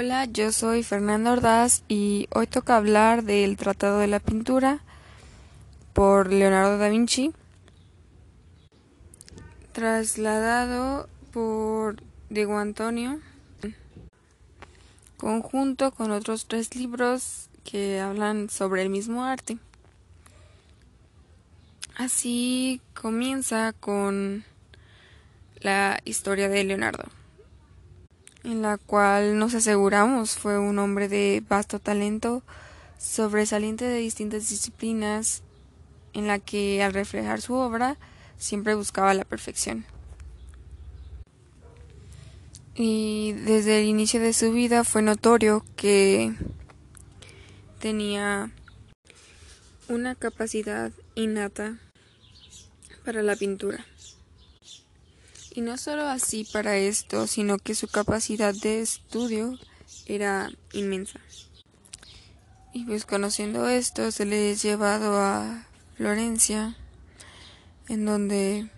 Hola, 0.00 0.26
yo 0.26 0.52
soy 0.52 0.84
Fernando 0.84 1.32
Ordaz 1.32 1.82
y 1.88 2.28
hoy 2.32 2.46
toca 2.46 2.76
hablar 2.76 3.24
del 3.24 3.56
Tratado 3.56 3.98
de 3.98 4.06
la 4.06 4.20
Pintura 4.20 4.78
por 5.92 6.32
Leonardo 6.32 6.78
da 6.78 6.88
Vinci, 6.88 7.32
trasladado 9.72 11.08
por 11.32 12.00
Diego 12.30 12.58
Antonio, 12.58 13.18
conjunto 15.16 15.90
con 15.90 16.12
otros 16.12 16.46
tres 16.46 16.76
libros 16.76 17.48
que 17.64 17.98
hablan 17.98 18.50
sobre 18.50 18.82
el 18.82 18.90
mismo 18.90 19.24
arte. 19.24 19.58
Así 21.96 22.80
comienza 22.94 23.72
con 23.72 24.44
la 25.60 26.00
historia 26.04 26.48
de 26.48 26.62
Leonardo 26.62 27.17
en 28.44 28.62
la 28.62 28.78
cual 28.78 29.38
nos 29.38 29.54
aseguramos 29.54 30.36
fue 30.36 30.58
un 30.58 30.78
hombre 30.78 31.08
de 31.08 31.42
vasto 31.48 31.78
talento, 31.78 32.42
sobresaliente 32.98 33.84
de 33.84 33.98
distintas 33.98 34.48
disciplinas, 34.48 35.42
en 36.12 36.26
la 36.26 36.38
que 36.38 36.82
al 36.82 36.94
reflejar 36.94 37.40
su 37.40 37.54
obra 37.54 37.96
siempre 38.38 38.74
buscaba 38.74 39.14
la 39.14 39.24
perfección. 39.24 39.84
Y 42.74 43.32
desde 43.32 43.80
el 43.80 43.86
inicio 43.86 44.20
de 44.20 44.32
su 44.32 44.52
vida 44.52 44.84
fue 44.84 45.02
notorio 45.02 45.64
que 45.76 46.32
tenía 47.80 48.50
una 49.88 50.14
capacidad 50.14 50.92
innata 51.14 51.78
para 53.04 53.22
la 53.22 53.34
pintura. 53.34 53.84
Y 55.54 55.60
no 55.60 55.76
solo 55.76 56.06
así 56.06 56.44
para 56.44 56.76
esto, 56.76 57.26
sino 57.26 57.58
que 57.58 57.74
su 57.74 57.88
capacidad 57.88 58.54
de 58.54 58.80
estudio 58.80 59.58
era 60.06 60.50
inmensa. 60.72 61.20
Y 62.72 62.84
pues 62.84 63.06
conociendo 63.06 63.68
esto, 63.68 64.10
se 64.12 64.24
le 64.24 64.52
es 64.52 64.62
llevado 64.62 65.18
a 65.18 65.66
Florencia, 65.96 66.76
en 67.88 68.04
donde 68.04 68.68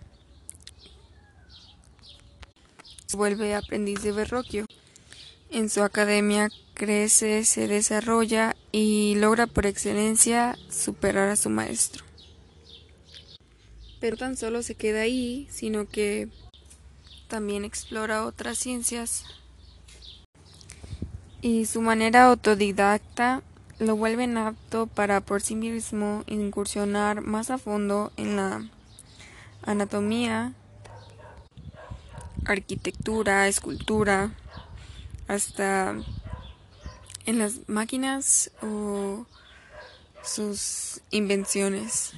vuelve 3.13 3.55
aprendiz 3.55 4.03
de 4.03 4.13
Verrocchio. 4.13 4.67
En 5.51 5.69
su 5.69 5.83
academia 5.83 6.49
crece, 6.75 7.45
se 7.45 7.67
desarrolla 7.67 8.57
y 8.73 9.17
logra 9.17 9.47
por 9.47 9.67
excelencia 9.67 10.57
superar 10.71 11.29
a 11.29 11.37
su 11.37 11.51
maestro. 11.51 12.05
Pero 14.01 14.17
tan 14.17 14.37
solo 14.37 14.63
se 14.63 14.77
queda 14.77 15.03
ahí, 15.03 15.47
sino 15.51 15.87
que 15.89 16.29
también 17.31 17.65
explora 17.65 18.27
otras 18.27 18.59
ciencias 18.59 19.25
y 21.41 21.65
su 21.65 21.81
manera 21.81 22.27
autodidacta 22.27 23.43
lo 23.79 23.97
vuelve 23.97 24.25
apto 24.37 24.89
para 24.89 25.21
por 25.23 25.41
sí 25.41 25.55
mismo 25.55 26.25
incursionar 26.27 27.23
más 27.23 27.51
a 27.51 27.57
fondo 27.57 28.13
en 28.17 28.37
la 28.37 28.69
anatomía, 29.63 30.53
arquitectura, 32.45 33.47
escultura, 33.47 34.33
hasta 35.29 35.95
en 37.27 37.39
las 37.39 37.69
máquinas 37.69 38.51
o 38.61 39.25
sus 40.25 41.01
invenciones. 41.11 42.13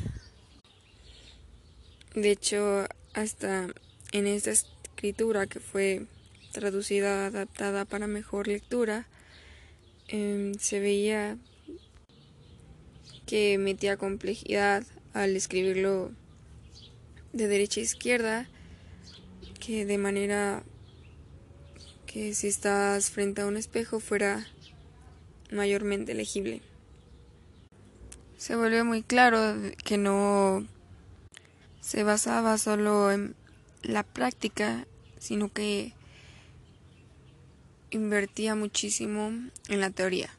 De 2.15 2.31
hecho, 2.31 2.87
hasta 3.15 3.69
en 4.13 4.27
estas 4.27 4.67
escritura 5.03 5.49
que 5.49 5.59
fue 5.59 6.07
traducida, 6.53 7.27
adaptada 7.27 7.85
para 7.85 8.07
mejor 8.07 8.47
lectura, 8.47 9.09
em, 10.07 10.55
se 10.55 10.79
veía 10.79 11.39
que 13.27 13.59
metía 13.59 13.97
complejidad 13.97 14.85
al 15.13 15.35
escribirlo 15.35 16.13
de 17.33 17.49
derecha 17.49 17.81
a 17.81 17.83
izquierda, 17.83 18.49
que 19.59 19.85
de 19.87 19.99
manera 19.99 20.63
que 22.07 22.33
si 22.33 22.47
estás 22.47 23.11
frente 23.11 23.43
a 23.43 23.47
un 23.47 23.57
espejo 23.57 23.99
fuera 23.99 24.47
mayormente 25.51 26.15
legible. 26.15 26.63
Se 28.37 28.55
volvió 28.55 28.85
muy 28.85 29.03
claro 29.03 29.57
que 29.85 29.99
no 29.99 30.65
se 31.81 32.05
basaba 32.05 32.57
solo 32.57 33.11
en 33.11 33.35
la 33.83 34.05
práctica 34.05 34.87
sino 35.23 35.53
que 35.53 35.93
invertía 37.91 38.57
muchísimo 38.57 39.31
en 39.69 39.81
la 39.81 39.91
teoría. 39.91 40.31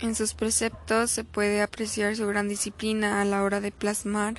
En 0.00 0.14
sus 0.14 0.32
preceptos 0.32 1.10
se 1.10 1.22
puede 1.22 1.60
apreciar 1.60 2.16
su 2.16 2.26
gran 2.26 2.48
disciplina 2.48 3.20
a 3.20 3.26
la 3.26 3.42
hora 3.42 3.60
de 3.60 3.70
plasmar 3.70 4.36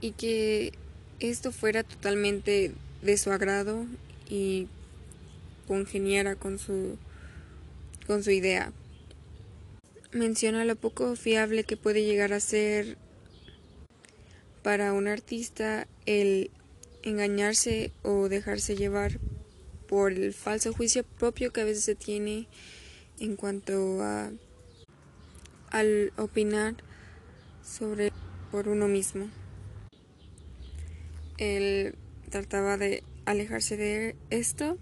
y 0.00 0.12
que 0.12 0.72
esto 1.18 1.52
fuera 1.52 1.82
totalmente 1.82 2.72
de 3.02 3.18
su 3.18 3.30
agrado 3.32 3.84
y 4.26 4.68
congeniara 5.68 6.36
con 6.36 6.58
su 6.58 6.96
con 8.06 8.24
su 8.24 8.30
idea. 8.30 8.72
Menciona 10.10 10.64
lo 10.64 10.74
poco 10.74 11.16
fiable 11.16 11.64
que 11.64 11.76
puede 11.76 12.02
llegar 12.04 12.32
a 12.32 12.40
ser 12.40 12.96
para 14.62 14.94
un 14.94 15.06
artista 15.06 15.86
el 16.06 16.50
engañarse 17.02 17.92
o 18.02 18.28
dejarse 18.28 18.76
llevar 18.76 19.18
por 19.88 20.12
el 20.12 20.32
falso 20.32 20.72
juicio 20.72 21.04
propio 21.04 21.52
que 21.52 21.62
a 21.62 21.64
veces 21.64 21.84
se 21.84 21.94
tiene 21.94 22.46
en 23.18 23.36
cuanto 23.36 24.02
a 24.02 24.30
al 25.70 26.12
opinar 26.16 26.74
sobre 27.64 28.12
por 28.50 28.68
uno 28.68 28.88
mismo. 28.88 29.28
Él 31.38 31.94
trataba 32.28 32.76
de 32.76 33.02
alejarse 33.24 33.76
de 33.76 34.16
esto 34.30 34.78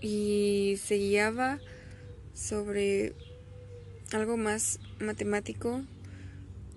y 0.00 0.78
se 0.82 0.96
guiaba 0.96 1.58
sobre 2.34 3.14
algo 4.12 4.36
más 4.36 4.80
matemático, 5.00 5.82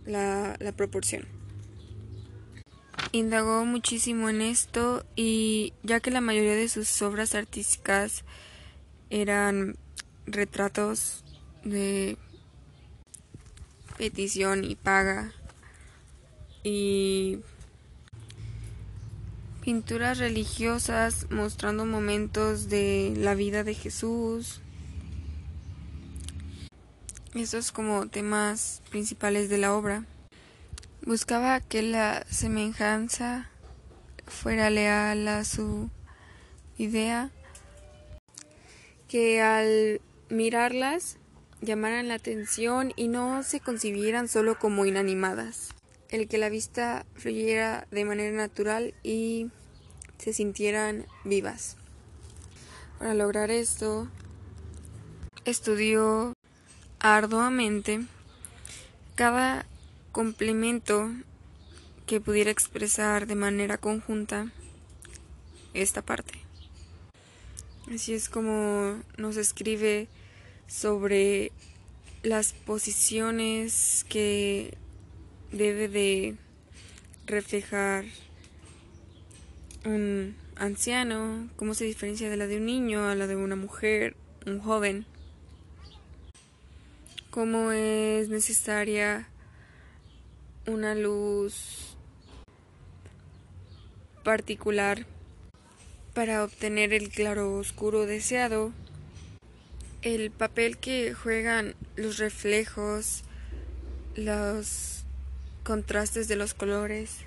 la, 0.06 0.56
la 0.60 0.72
proporción 0.72 1.41
indagó 3.12 3.66
muchísimo 3.66 4.30
en 4.30 4.42
esto 4.42 5.06
y 5.16 5.74
ya 5.84 6.00
que 6.00 6.12
la 6.12 6.22
mayoría 6.22 6.56
de 6.56 6.70
sus 6.70 7.02
obras 7.02 7.36
artísticas 7.36 8.24
eran 9.10 9.76
retratos 10.26 11.24
de 11.64 12.18
petición 13.98 14.64
y 14.64 14.76
paga 14.76 15.34
y 16.64 17.40
pinturas 19.62 20.18
religiosas 20.18 21.28
mostrando 21.30 21.86
momentos 21.86 22.70
de 22.70 23.14
la 23.18 23.36
vida 23.36 23.64
de 23.64 23.74
Jesús. 23.74 24.62
Esos 27.34 27.72
como 27.72 28.08
temas 28.08 28.82
principales 28.90 29.50
de 29.50 29.58
la 29.58 29.74
obra. 29.74 30.06
Buscaba 31.04 31.60
que 31.62 31.82
la 31.82 32.24
semejanza 32.30 33.50
fuera 34.28 34.70
leal 34.70 35.28
a 35.28 35.44
su 35.46 35.90
idea, 36.78 37.32
que 39.08 39.42
al 39.42 40.00
mirarlas 40.30 41.18
llamaran 41.60 42.08
la 42.08 42.14
atención 42.14 42.94
y 42.96 43.08
no 43.08 43.42
se 43.42 43.60
concibieran 43.60 44.28
solo 44.28 44.60
como 44.60 44.86
inanimadas, 44.86 45.70
el 46.10 46.28
que 46.28 46.38
la 46.38 46.50
vista 46.50 47.08
fluyera 47.16 47.88
de 47.90 48.06
manera 48.06 48.38
natural 48.38 48.94
y 49.02 49.50
se 50.20 50.34
sintieran 50.34 51.08
vivas. 51.24 51.78
Para 53.00 53.16
lograr 53.16 53.50
esto, 53.50 54.08
estudió 55.46 56.34
arduamente 57.00 58.02
cada 59.16 59.66
complemento 60.12 61.12
que 62.06 62.20
pudiera 62.20 62.52
expresar 62.52 63.28
de 63.28 63.36
manera 63.36 63.78
conjunta 63.78 64.52
esta 65.74 66.02
parte. 66.02 66.34
Así 67.94 68.14
es 68.14 68.30
como 68.30 69.02
nos 69.18 69.38
escribe 69.38 70.08
sobre 70.68 71.52
las 72.24 72.54
posiciones 72.54 74.06
que 74.08 74.78
debe 75.52 75.88
de 75.88 76.36
reflejar 77.26 78.06
un 79.86 80.36
anciano, 80.56 81.50
cómo 81.56 81.74
se 81.74 81.86
diferencia 81.86 82.30
de 82.30 82.38
la 82.38 82.48
de 82.48 82.58
un 82.58 82.66
niño 82.66 83.08
a 83.08 83.16
la 83.16 83.28
de 83.28 83.36
una 83.36 83.56
mujer, 83.56 84.16
un 84.46 84.60
joven, 84.60 85.06
cómo 87.32 87.72
es 87.72 88.30
necesaria 88.30 89.28
una 90.68 90.96
luz 90.96 91.96
particular 94.24 95.06
para 96.14 96.44
obtener 96.44 96.94
el 96.94 97.10
claro 97.10 97.56
oscuro 97.56 98.06
deseado, 98.06 98.72
el 100.02 100.32
papel 100.32 100.78
que 100.78 101.14
juegan 101.14 101.76
los 101.96 102.18
reflejos, 102.18 103.24
los 104.16 105.04
contrastes 105.64 106.28
de 106.28 106.36
los 106.36 106.54
colores, 106.54 107.18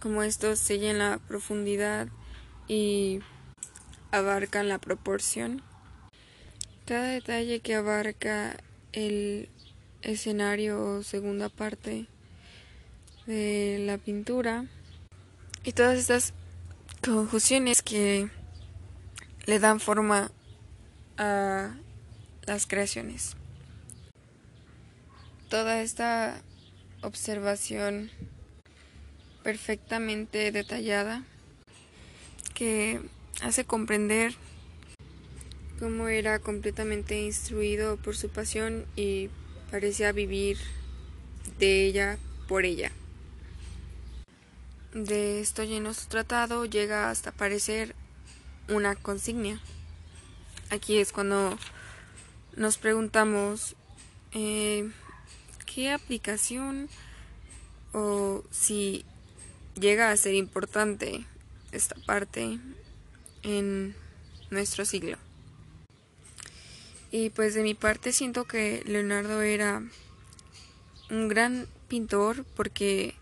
como 0.00 0.22
estos 0.22 0.58
sellan 0.58 0.98
la 0.98 1.18
profundidad 1.28 2.08
y 2.68 3.20
abarcan 4.10 4.68
la 4.68 4.78
proporción. 4.78 5.62
Cada 6.84 7.08
detalle 7.08 7.60
que 7.60 7.76
abarca 7.76 8.56
el 8.92 9.48
escenario 10.02 10.82
o 10.82 11.02
segunda 11.02 11.48
parte 11.48 12.06
de 13.26 13.82
la 13.86 13.98
pintura 13.98 14.66
y 15.64 15.72
todas 15.72 15.98
estas 15.98 16.34
conjunciones 17.04 17.82
que 17.82 18.28
le 19.46 19.58
dan 19.58 19.80
forma 19.80 20.30
a 21.18 21.74
las 22.46 22.66
creaciones. 22.66 23.36
Toda 25.48 25.82
esta 25.82 26.40
observación 27.02 28.10
perfectamente 29.42 30.50
detallada 30.52 31.24
que 32.54 33.00
hace 33.42 33.64
comprender 33.64 34.34
cómo 35.78 36.08
era 36.08 36.38
completamente 36.38 37.20
instruido 37.20 37.96
por 37.96 38.16
su 38.16 38.28
pasión 38.28 38.86
y 38.94 39.30
parecía 39.72 40.12
vivir 40.12 40.58
de 41.58 41.86
ella 41.86 42.18
por 42.46 42.66
ella. 42.66 42.92
De 44.92 45.40
esto 45.40 45.64
lleno 45.64 45.94
su 45.94 46.08
tratado 46.08 46.66
llega 46.66 47.08
hasta 47.08 47.32
parecer 47.32 47.96
una 48.68 48.94
consigna. 48.94 49.60
Aquí 50.68 50.98
es 50.98 51.10
cuando 51.10 51.58
nos 52.54 52.76
preguntamos 52.76 53.74
eh, 54.32 54.90
qué 55.64 55.90
aplicación 55.90 56.90
o 57.94 58.44
si 58.50 59.06
llega 59.74 60.10
a 60.10 60.16
ser 60.18 60.34
importante 60.34 61.24
esta 61.72 61.94
parte 62.04 62.58
en 63.42 63.96
nuestro 64.50 64.84
siglo. 64.84 65.16
Y 67.12 67.28
pues 67.28 67.54
de 67.54 67.62
mi 67.62 67.74
parte 67.74 68.10
siento 68.10 68.46
que 68.46 68.82
Leonardo 68.86 69.42
era 69.42 69.82
un 71.10 71.28
gran 71.28 71.68
pintor 71.86 72.46
porque 72.56 73.14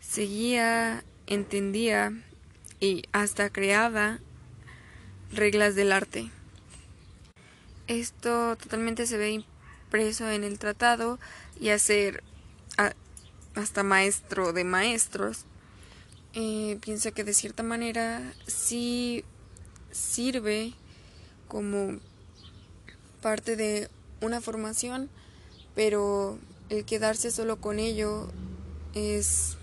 seguía, 0.00 1.04
entendía 1.26 2.10
y 2.80 3.02
hasta 3.12 3.50
creaba 3.50 4.18
reglas 5.30 5.74
del 5.74 5.92
arte. 5.92 6.30
Esto 7.86 8.56
totalmente 8.56 9.06
se 9.06 9.18
ve 9.18 9.30
impreso 9.30 10.30
en 10.30 10.42
el 10.42 10.58
tratado 10.58 11.18
y 11.60 11.68
hacer 11.68 12.24
hasta 13.54 13.82
maestro 13.82 14.54
de 14.54 14.64
maestros. 14.64 15.44
Eh, 16.32 16.78
pienso 16.80 17.12
que 17.12 17.24
de 17.24 17.34
cierta 17.34 17.62
manera 17.62 18.32
sí 18.46 19.22
sirve 19.90 20.72
como 21.46 21.98
parte 23.20 23.56
de 23.56 23.88
una 24.20 24.40
formación, 24.40 25.08
pero 25.74 26.38
el 26.70 26.84
quedarse 26.84 27.30
solo 27.30 27.60
con 27.60 27.78
ello 27.78 28.30
es, 28.94 29.56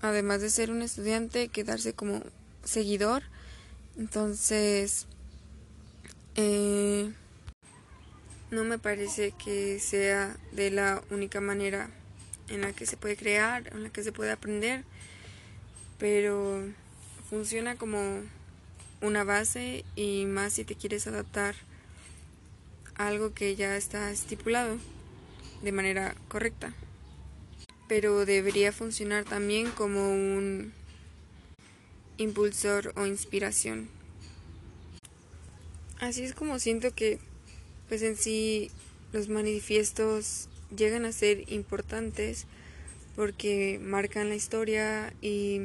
además 0.00 0.40
de 0.40 0.50
ser 0.50 0.70
un 0.70 0.82
estudiante, 0.82 1.48
quedarse 1.48 1.92
como 1.94 2.22
seguidor. 2.64 3.22
Entonces, 3.96 5.06
eh, 6.36 7.12
no 8.50 8.64
me 8.64 8.78
parece 8.78 9.32
que 9.32 9.78
sea 9.80 10.36
de 10.52 10.70
la 10.70 11.02
única 11.10 11.40
manera 11.40 11.90
en 12.48 12.60
la 12.60 12.72
que 12.72 12.86
se 12.86 12.96
puede 12.96 13.16
crear, 13.16 13.72
en 13.72 13.82
la 13.82 13.90
que 13.90 14.02
se 14.02 14.12
puede 14.12 14.30
aprender, 14.30 14.84
pero 15.98 16.62
funciona 17.30 17.76
como 17.76 18.20
una 19.02 19.24
base 19.24 19.84
y 19.96 20.24
más 20.24 20.54
si 20.54 20.64
te 20.64 20.76
quieres 20.76 21.06
adaptar 21.06 21.54
a 22.94 23.08
algo 23.08 23.34
que 23.34 23.56
ya 23.56 23.76
está 23.76 24.10
estipulado 24.10 24.78
de 25.62 25.72
manera 25.72 26.14
correcta. 26.28 26.72
Pero 27.88 28.24
debería 28.24 28.72
funcionar 28.72 29.24
también 29.24 29.70
como 29.70 30.10
un 30.10 30.72
impulsor 32.16 32.92
o 32.96 33.06
inspiración. 33.06 33.88
Así 35.98 36.22
es 36.24 36.32
como 36.34 36.58
siento 36.58 36.94
que 36.94 37.18
pues 37.88 38.02
en 38.02 38.16
sí 38.16 38.70
los 39.12 39.28
manifiestos 39.28 40.48
llegan 40.74 41.04
a 41.04 41.12
ser 41.12 41.52
importantes 41.52 42.46
porque 43.14 43.78
marcan 43.82 44.28
la 44.28 44.34
historia 44.34 45.12
y 45.20 45.60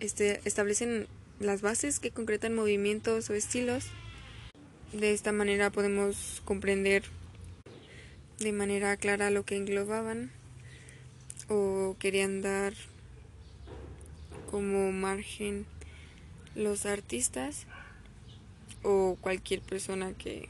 este, 0.00 0.40
establecen 0.44 1.06
las 1.40 1.62
bases 1.62 2.00
que 2.00 2.10
concretan 2.10 2.54
movimientos 2.54 3.28
o 3.30 3.34
estilos. 3.34 3.86
De 4.92 5.12
esta 5.12 5.32
manera 5.32 5.70
podemos 5.70 6.42
comprender 6.44 7.02
de 8.38 8.52
manera 8.52 8.96
clara 8.96 9.30
lo 9.30 9.44
que 9.44 9.56
englobaban 9.56 10.30
o 11.48 11.96
querían 11.98 12.42
dar 12.42 12.74
como 14.50 14.92
margen 14.92 15.66
los 16.54 16.86
artistas 16.86 17.66
o 18.82 19.16
cualquier 19.20 19.60
persona 19.60 20.12
que 20.12 20.48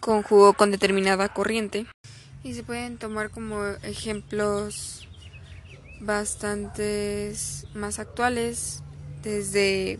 conjugó 0.00 0.52
con 0.52 0.70
determinada 0.70 1.28
corriente 1.32 1.86
y 2.44 2.54
se 2.54 2.62
pueden 2.62 2.98
tomar 2.98 3.30
como 3.30 3.64
ejemplos 3.82 5.08
bastantes 6.00 7.66
más 7.74 7.98
actuales 7.98 8.82
desde 9.26 9.98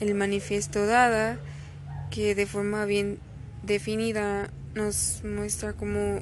el 0.00 0.14
manifiesto 0.14 0.86
Dada 0.86 1.38
que 2.10 2.34
de 2.34 2.46
forma 2.46 2.84
bien 2.84 3.18
definida 3.62 4.50
nos 4.74 5.22
muestra 5.24 5.72
cómo 5.72 6.20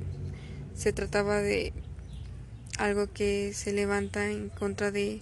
se 0.75 0.93
trataba 0.93 1.43
de 1.43 1.73
algo 2.79 3.13
que 3.13 3.53
se 3.55 3.73
levanta 3.73 4.31
en 4.31 4.51
contra 4.51 4.93
de 4.93 5.21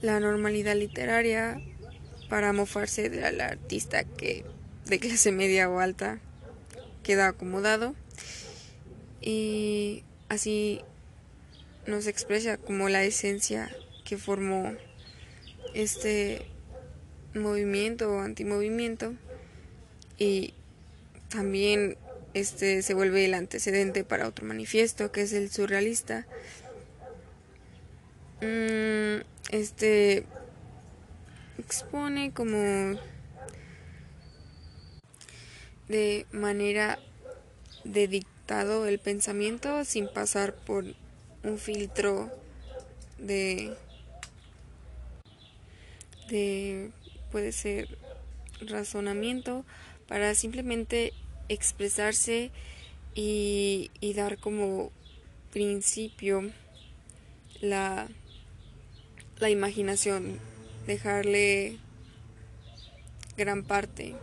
la 0.00 0.18
normalidad 0.18 0.76
literaria 0.76 1.60
para 2.30 2.54
mofarse 2.54 3.10
del 3.10 3.40
artista 3.40 4.04
que 4.04 4.44
de 4.86 4.98
clase 4.98 5.30
media 5.30 5.68
o 5.68 5.78
alta 5.78 6.20
queda 7.02 7.28
acomodado. 7.28 7.94
Y 9.20 10.04
así 10.30 10.80
nos 11.86 12.06
expresa 12.06 12.56
como 12.56 12.88
la 12.88 13.04
esencia 13.04 13.70
que 14.04 14.16
formó 14.16 14.74
este 15.74 16.46
movimiento 17.34 18.10
o 18.10 18.20
antimovimiento 18.20 19.14
y 20.18 20.54
también 21.28 21.96
este 22.32 22.82
se 22.82 22.94
vuelve 22.94 23.24
el 23.24 23.34
antecedente 23.34 24.04
para 24.04 24.28
otro 24.28 24.46
manifiesto 24.46 25.12
que 25.12 25.22
es 25.22 25.32
el 25.32 25.50
surrealista. 25.50 26.26
Mm, 28.40 29.22
este 29.50 30.24
expone 31.58 32.32
como 32.32 32.98
de 35.88 36.26
manera 36.32 36.98
de 37.84 38.08
dictado 38.08 38.86
el 38.86 38.98
pensamiento 38.98 39.84
sin 39.84 40.08
pasar 40.08 40.54
por 40.54 40.84
un 41.42 41.58
filtro 41.58 42.30
de, 43.18 43.74
de 46.28 46.90
puede 47.30 47.52
ser 47.52 47.98
razonamiento 48.60 49.64
para 50.06 50.34
simplemente 50.34 51.12
expresarse 51.48 52.50
y, 53.14 53.90
y 54.00 54.14
dar 54.14 54.38
como 54.38 54.90
principio 55.52 56.50
la, 57.60 58.08
la 59.38 59.50
imaginación, 59.50 60.38
dejarle 60.86 61.78
gran 63.36 63.64
parte 63.64 64.14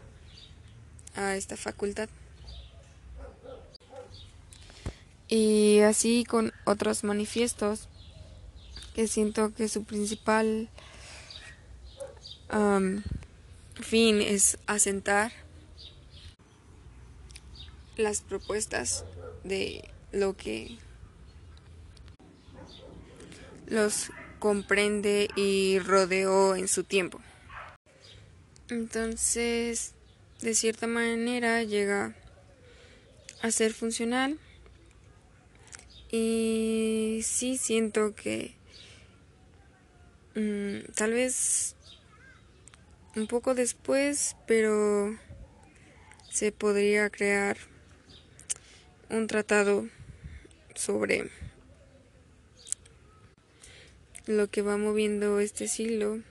a 1.16 1.36
esta 1.36 1.58
facultad. 1.58 2.10
Y 5.28 5.80
así 5.80 6.26
con 6.26 6.52
otros 6.66 7.04
manifiestos 7.04 7.88
que 8.94 9.08
siento 9.08 9.54
que 9.54 9.70
su 9.70 9.86
principal 9.86 10.70
fin 13.82 14.22
es 14.22 14.58
asentar 14.68 15.32
las 17.98 18.22
propuestas 18.22 19.06
de 19.44 19.90
lo 20.12 20.36
que 20.36 20.78
los 23.68 24.12
comprende 24.40 25.30
y 25.36 25.80
rodeó 25.80 26.56
en 26.56 26.68
su 26.68 26.84
tiempo. 26.84 27.22
Entonces, 28.70 29.94
de 30.42 30.56
cierta 30.56 30.88
manera 30.88 31.64
llega 31.64 32.16
a 33.42 33.52
ser 33.52 33.74
funcional 33.74 34.40
y 36.12 37.22
sí 37.24 37.58
siento 37.58 38.14
que 38.16 38.56
mm, 40.36 40.92
tal 40.94 41.14
vez 41.14 41.76
un 43.16 43.28
poco 43.28 43.56
después, 43.56 44.36
pero 44.48 45.18
se 46.30 46.52
podría 46.52 47.10
crear 47.10 47.58
un 49.10 49.28
tratado 49.28 49.88
sobre 50.76 51.30
lo 54.28 54.50
que 54.50 54.62
va 54.62 54.78
moviendo 54.78 55.40
este 55.40 55.68
siglo 55.68 56.22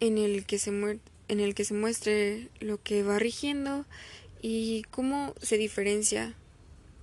en 0.00 0.18
el 0.18 0.46
que 0.46 0.58
se 0.58 0.70
en 0.70 1.40
el 1.40 1.54
que 1.54 1.64
se 1.64 1.74
muestre 1.74 2.48
lo 2.60 2.82
que 2.82 3.02
va 3.02 3.18
rigiendo 3.18 3.84
y 4.40 4.82
cómo 4.90 5.34
se 5.40 5.56
diferencia 5.56 6.34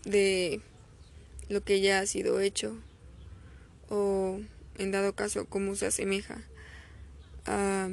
de 0.04 0.62
lo 1.48 1.62
que 1.64 1.82
ya 1.82 2.00
ha 2.00 2.06
sido 2.06 2.40
hecho 2.40 2.76
o 3.90 4.40
en 4.78 4.92
dado 4.92 5.14
caso 5.14 5.46
cómo 5.46 5.76
se 5.76 5.88
asemeja 5.88 6.42
a, 7.46 7.90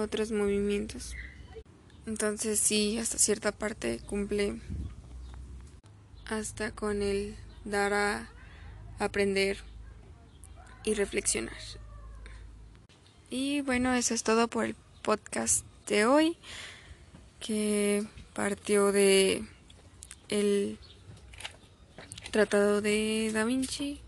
otros 0.00 0.32
movimientos. 0.32 1.14
Entonces 2.06 2.60
sí, 2.60 2.98
hasta 2.98 3.18
cierta 3.18 3.52
parte 3.52 4.00
cumple 4.06 4.60
hasta 6.26 6.72
con 6.72 7.02
el 7.02 7.36
dar 7.64 7.94
a 7.94 8.28
aprender 8.98 9.58
y 10.84 10.94
reflexionar. 10.94 11.56
Y 13.30 13.60
bueno, 13.62 13.92
eso 13.94 14.14
es 14.14 14.22
todo 14.22 14.48
por 14.48 14.64
el 14.64 14.74
podcast 15.02 15.64
de 15.86 16.06
hoy, 16.06 16.36
que 17.40 18.04
partió 18.34 18.92
de 18.92 19.44
el 20.28 20.78
Tratado 22.30 22.82
de 22.82 23.30
Da 23.32 23.44
Vinci 23.44 24.00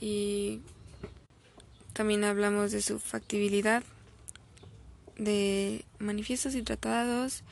y 0.00 0.60
también 1.92 2.24
hablamos 2.24 2.72
de 2.72 2.82
su 2.82 2.98
factibilidad 2.98 3.82
de 5.16 5.84
manifiestos 5.98 6.54
y 6.54 6.62
tratados 6.62 7.42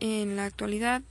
en 0.00 0.36
la 0.36 0.44
actualidad 0.46 1.02